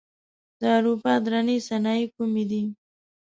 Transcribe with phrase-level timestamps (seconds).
[0.59, 2.63] د اروپا درنې صنایع کومې دي؟